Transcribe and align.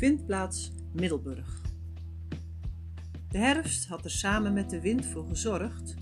Vindplaats 0.00 0.72
Middelburg. 0.92 1.62
De 3.28 3.38
herfst 3.38 3.86
had 3.86 4.04
er 4.04 4.10
samen 4.10 4.52
met 4.52 4.70
de 4.70 4.80
wind 4.80 5.06
voor 5.06 5.28
gezorgd 5.28 5.94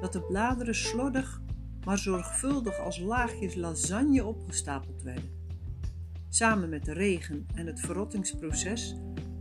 dat 0.00 0.12
de 0.12 0.22
bladeren 0.22 0.74
slordig, 0.74 1.42
maar 1.84 1.98
zorgvuldig 1.98 2.78
als 2.78 2.98
laagjes 2.98 3.54
lasagne 3.54 4.24
opgestapeld 4.24 5.02
werden. 5.02 5.30
Samen 6.28 6.68
met 6.68 6.84
de 6.84 6.92
regen 6.92 7.46
en 7.54 7.66
het 7.66 7.80
verrottingsproces 7.80 8.96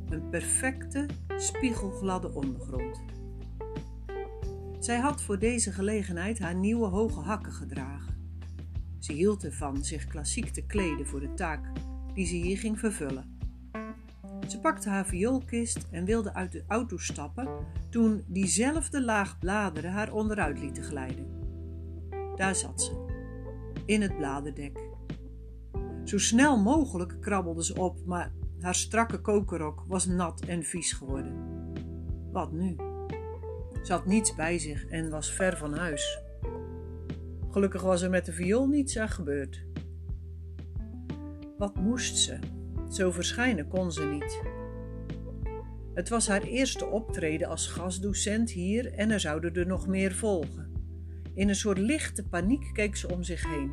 een 0.10 0.30
perfecte, 0.30 1.06
spiegelgladde 1.38 2.34
ondergrond. 2.34 3.02
Zij 4.80 5.00
had 5.00 5.22
voor 5.22 5.40
deze 5.40 5.72
gelegenheid 5.72 6.40
haar 6.40 6.56
nieuwe 6.56 6.88
hoge 6.88 7.20
hakken 7.20 7.54
gedragen. 7.54 8.16
Ze 9.00 9.14
hield 9.14 9.44
ervan 9.44 9.84
zich 9.84 10.08
klassiek 10.08 10.48
te 10.48 10.66
kleden 10.66 11.08
voor 11.08 11.20
de 11.20 11.34
taak 11.34 11.72
die 12.14 12.26
ze 12.26 12.36
hier 12.36 12.58
ging 12.58 12.80
vervullen. 12.80 13.31
Ze 14.52 14.60
pakte 14.60 14.90
haar 14.90 15.06
vioolkist 15.06 15.88
en 15.92 16.06
wilde 16.06 16.34
uit 16.34 16.52
de 16.52 16.64
auto 16.68 16.98
stappen 16.98 17.48
toen 17.90 18.24
diezelfde 18.28 19.04
laag 19.04 19.40
bladeren 19.40 19.92
haar 19.92 20.14
onderuit 20.14 20.60
lieten 20.60 20.84
glijden. 20.84 21.26
Daar 22.36 22.56
zat 22.56 22.82
ze, 22.82 23.06
in 23.86 24.02
het 24.02 24.18
bladerdek. 24.18 24.80
Zo 26.04 26.18
snel 26.18 26.58
mogelijk 26.58 27.18
krabbelde 27.22 27.64
ze 27.64 27.76
op, 27.76 28.06
maar 28.06 28.32
haar 28.60 28.76
strakke 28.76 29.22
kokerrok 29.22 29.84
was 29.88 30.06
nat 30.06 30.42
en 30.46 30.64
vies 30.64 30.94
geworden. 30.94 31.34
Wat 32.32 32.52
nu? 32.52 32.76
Ze 33.84 33.92
had 33.92 34.06
niets 34.06 34.36
bij 34.36 34.60
zich 34.60 34.86
en 34.86 35.10
was 35.10 35.32
ver 35.32 35.58
van 35.58 35.74
huis. 35.74 36.20
Gelukkig 37.50 37.82
was 37.82 38.02
er 38.02 38.10
met 38.10 38.26
de 38.26 38.34
viool 38.34 38.68
niets 38.68 38.98
aan 38.98 39.10
gebeurd. 39.10 39.66
Wat 41.58 41.76
moest 41.76 42.18
ze? 42.18 42.40
Zo 42.92 43.12
verschijnen 43.12 43.68
kon 43.68 43.92
ze 43.92 44.06
niet. 44.06 44.42
Het 45.94 46.10
was 46.10 46.28
haar 46.28 46.42
eerste 46.42 46.86
optreden 46.86 47.48
als 47.48 47.68
gastdocent 47.68 48.52
hier 48.52 48.94
en 48.94 49.12
er 49.12 49.20
zouden 49.20 49.54
er 49.54 49.68
nog 49.68 49.88
meer 49.88 50.12
volgen. 50.12 50.72
In 51.34 51.50
een 51.50 51.56
soort 51.56 51.78
lichte 51.78 52.28
paniek 52.28 52.70
keek 52.74 52.96
ze 52.96 53.14
om 53.14 53.24
zich 53.24 53.48
heen. 53.48 53.72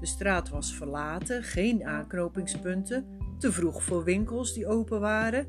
De 0.00 0.06
straat 0.06 0.48
was 0.48 0.74
verlaten, 0.74 1.42
geen 1.42 1.84
aanknopingspunten, 1.84 3.06
te 3.38 3.52
vroeg 3.52 3.82
voor 3.82 4.04
winkels 4.04 4.54
die 4.54 4.66
open 4.66 5.00
waren. 5.00 5.46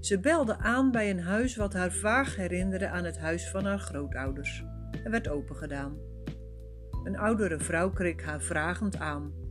Ze 0.00 0.20
belde 0.20 0.58
aan 0.58 0.90
bij 0.90 1.10
een 1.10 1.20
huis 1.20 1.56
wat 1.56 1.72
haar 1.72 1.92
vaag 1.92 2.36
herinnerde 2.36 2.88
aan 2.88 3.04
het 3.04 3.18
huis 3.18 3.50
van 3.50 3.64
haar 3.64 3.78
grootouders. 3.78 4.64
Er 5.04 5.10
werd 5.10 5.28
opengedaan. 5.28 5.96
Een 7.04 7.18
oudere 7.18 7.58
vrouw 7.58 7.90
keek 7.90 8.22
haar 8.22 8.40
vragend 8.40 8.96
aan. 8.98 9.41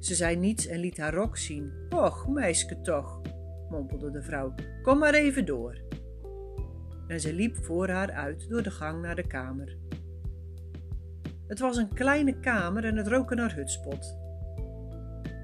Ze 0.00 0.14
zei 0.14 0.36
niets 0.36 0.66
en 0.66 0.78
liet 0.78 0.98
haar 0.98 1.14
rok 1.14 1.36
zien. 1.36 1.72
Och, 1.90 2.28
meisje 2.28 2.80
toch, 2.80 3.20
mompelde 3.70 4.10
de 4.10 4.22
vrouw. 4.22 4.54
Kom 4.82 4.98
maar 4.98 5.14
even 5.14 5.44
door. 5.44 5.78
En 7.06 7.20
ze 7.20 7.34
liep 7.34 7.56
voor 7.56 7.88
haar 7.88 8.12
uit 8.12 8.48
door 8.48 8.62
de 8.62 8.70
gang 8.70 9.02
naar 9.02 9.16
de 9.16 9.26
kamer. 9.26 9.76
Het 11.46 11.58
was 11.58 11.76
een 11.76 11.94
kleine 11.94 12.40
kamer 12.40 12.84
en 12.84 12.96
het 12.96 13.06
rook 13.06 13.34
naar 13.34 13.54
hutspot. 13.54 14.16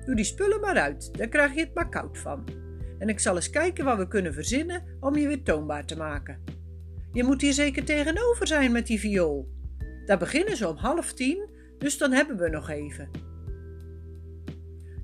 Doe 0.04 0.14
die 0.14 0.24
spullen 0.24 0.60
maar 0.60 0.76
uit, 0.76 1.18
daar 1.18 1.28
krijg 1.28 1.54
je 1.54 1.60
het 1.60 1.74
maar 1.74 1.88
koud 1.88 2.18
van. 2.18 2.44
En 2.98 3.08
ik 3.08 3.20
zal 3.20 3.34
eens 3.34 3.50
kijken 3.50 3.84
wat 3.84 3.98
we 3.98 4.08
kunnen 4.08 4.34
verzinnen 4.34 4.82
om 5.00 5.16
je 5.16 5.26
weer 5.26 5.42
toonbaar 5.42 5.84
te 5.84 5.96
maken. 5.96 6.44
Je 7.12 7.24
moet 7.24 7.41
hier 7.41 7.52
zeker 7.52 7.84
tegenover 7.84 8.46
zijn 8.46 8.72
met 8.72 8.86
die 8.86 9.00
viool. 9.00 9.48
Daar 10.06 10.18
beginnen 10.18 10.56
ze 10.56 10.68
om 10.68 10.76
half 10.76 11.12
tien, 11.12 11.50
dus 11.78 11.98
dan 11.98 12.12
hebben 12.12 12.36
we 12.36 12.48
nog 12.48 12.70
even. 12.70 13.25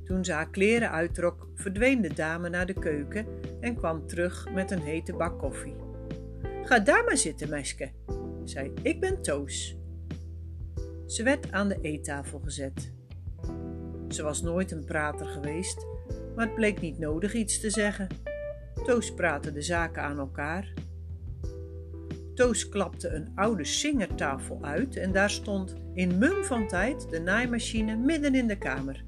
Toen 0.05 0.25
ze 0.25 0.33
haar 0.33 0.51
kleren 0.51 0.91
uittrok, 0.91 1.49
verdween 1.55 2.01
de 2.01 2.15
dame 2.15 2.49
naar 2.49 2.67
de 2.67 2.79
keuken 2.79 3.27
en 3.61 3.77
kwam 3.77 4.07
terug 4.07 4.51
met 4.53 4.71
een 4.71 4.83
hete 4.83 5.13
bak 5.13 5.39
koffie. 5.39 5.77
Ga 6.63 6.79
daar 6.79 7.05
maar 7.05 7.17
zitten, 7.17 7.49
meisje, 7.49 7.91
zei 8.45 8.73
ik 8.83 9.01
ben 9.01 9.23
Toos. 9.23 9.77
Ze 11.07 11.23
werd 11.23 11.53
aan 11.53 11.69
de 11.69 11.79
eettafel 11.81 12.41
gezet. 12.45 12.93
Ze 14.09 14.23
was 14.23 14.43
nooit 14.43 14.71
een 14.71 14.85
prater 14.85 15.27
geweest, 15.27 15.87
maar 16.37 16.47
het 16.47 16.55
bleek 16.55 16.81
niet 16.81 16.99
nodig 16.99 17.35
iets 17.35 17.61
te 17.61 17.71
zeggen. 17.71 18.07
Toos 18.85 19.15
praatte 19.15 19.53
de 19.53 19.63
zaken 19.63 20.03
aan 20.03 20.19
elkaar. 20.19 20.73
Toos 22.35 22.69
klapte 22.69 23.09
een 23.09 23.33
oude 23.35 23.65
singertafel 23.65 24.59
uit 24.63 24.97
en 24.97 25.13
daar 25.13 25.31
stond 25.31 25.77
in 25.95 26.19
mum 26.19 26.45
van 26.45 26.69
tijd 26.69 27.11
de 27.11 27.21
naaimachine 27.21 27.97
midden 27.97 28.35
in 28.35 28.47
de 28.47 28.59
kamer. 28.59 29.05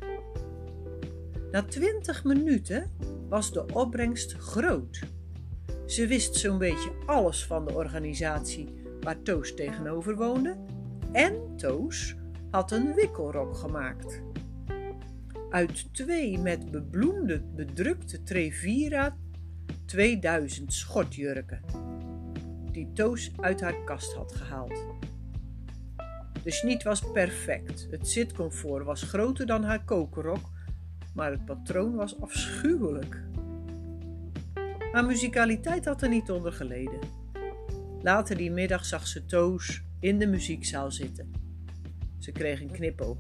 Na 1.55 1.63
twintig 1.63 2.25
minuten 2.25 2.91
was 3.29 3.53
de 3.53 3.67
opbrengst 3.67 4.33
groot. 4.33 5.03
Ze 5.87 6.07
wist 6.07 6.35
zo'n 6.37 6.59
beetje 6.59 6.93
alles 7.07 7.45
van 7.45 7.67
de 7.67 7.75
organisatie 7.75 8.75
waar 9.01 9.23
Toos 9.23 9.55
tegenover 9.55 10.17
woonde 10.17 10.57
en 11.13 11.57
Toos 11.57 12.17
had 12.51 12.71
een 12.71 12.95
wikkelrok 12.95 13.57
gemaakt. 13.57 14.23
Uit 15.51 15.95
twee 15.95 16.39
met 16.39 16.71
bebloemde 16.71 17.41
bedrukte 17.41 18.23
Trevira 18.23 19.17
2000 19.85 20.73
schotjurken, 20.73 21.61
die 22.73 22.93
Toos 22.93 23.31
uit 23.37 23.61
haar 23.61 23.85
kast 23.85 24.13
had 24.13 24.35
gehaald. 24.35 24.87
De 26.43 26.51
schniet 26.51 26.83
was 26.83 27.01
perfect, 27.13 27.87
het 27.91 28.09
zitcomfort 28.09 28.85
was 28.85 29.03
groter 29.03 29.47
dan 29.47 29.65
haar 29.65 29.85
kokerrok 29.85 30.53
maar 31.15 31.31
het 31.31 31.45
patroon 31.45 31.95
was 31.95 32.21
afschuwelijk. 32.21 33.23
Haar 34.93 35.05
muzikaliteit 35.07 35.85
had 35.85 36.03
er 36.03 36.09
niet 36.09 36.31
onder 36.31 36.53
geleden. 36.53 36.99
Later 38.03 38.37
die 38.37 38.51
middag 38.51 38.85
zag 38.85 39.07
ze 39.07 39.25
Toos 39.25 39.83
in 40.01 40.19
de 40.19 40.27
muziekzaal 40.27 40.91
zitten. 40.91 41.33
Ze 42.19 42.33
kreeg 42.33 42.61
een 42.61 42.71
knipoog 42.71 43.19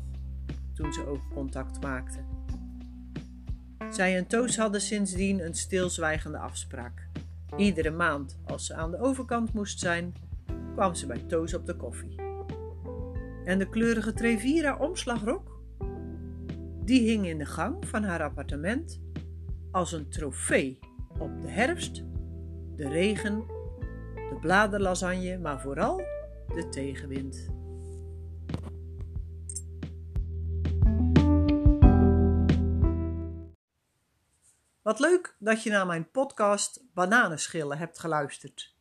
toen 0.74 0.92
ze 0.92 1.06
oogcontact 1.06 1.82
maakte. 1.82 2.18
Zij 3.90 4.16
en 4.16 4.26
Toos 4.26 4.56
hadden 4.56 4.80
sindsdien 4.80 5.44
een 5.44 5.54
stilzwijgende 5.54 6.38
afspraak. 6.38 7.08
Iedere 7.56 7.90
maand, 7.90 8.38
als 8.44 8.66
ze 8.66 8.74
aan 8.74 8.90
de 8.90 8.98
overkant 8.98 9.52
moest 9.52 9.78
zijn, 9.78 10.14
kwam 10.74 10.94
ze 10.94 11.06
bij 11.06 11.24
Toos 11.26 11.54
op 11.54 11.66
de 11.66 11.76
koffie. 11.76 12.14
En 13.44 13.58
de 13.58 13.68
kleurige 13.68 14.12
Trevira 14.12 14.76
omslagrok 14.76 15.54
die 16.84 17.08
hing 17.08 17.26
in 17.26 17.38
de 17.38 17.46
gang 17.46 17.88
van 17.88 18.04
haar 18.04 18.22
appartement 18.22 19.00
als 19.70 19.92
een 19.92 20.08
trofee 20.08 20.78
op 21.18 21.42
de 21.42 21.48
herfst, 21.48 21.94
de 22.76 22.88
regen, 22.88 23.38
de 24.14 24.36
bladerlasagne, 24.40 25.38
maar 25.38 25.60
vooral 25.60 25.96
de 26.46 26.68
tegenwind. 26.70 27.52
Wat 34.82 34.98
leuk 34.98 35.36
dat 35.38 35.62
je 35.62 35.70
naar 35.70 35.86
mijn 35.86 36.10
podcast 36.10 36.84
Bananenschillen 36.94 37.78
hebt 37.78 37.98
geluisterd. 37.98 38.76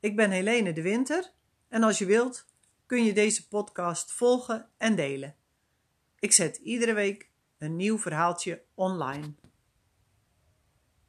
Ik 0.00 0.16
ben 0.16 0.30
Helene 0.30 0.72
de 0.72 0.82
Winter 0.82 1.32
en 1.68 1.82
als 1.82 1.98
je 1.98 2.06
wilt 2.06 2.46
kun 2.86 3.04
je 3.04 3.12
deze 3.12 3.48
podcast 3.48 4.12
volgen 4.12 4.68
en 4.76 4.96
delen. 4.96 5.39
Ik 6.20 6.32
zet 6.32 6.56
iedere 6.56 6.92
week 6.92 7.30
een 7.58 7.76
nieuw 7.76 7.98
verhaaltje 7.98 8.62
online. 8.74 9.34